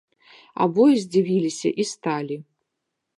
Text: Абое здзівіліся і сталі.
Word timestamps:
Абое 0.65 0.95
здзівіліся 1.03 1.69
і 1.83 1.85
сталі. 1.91 2.35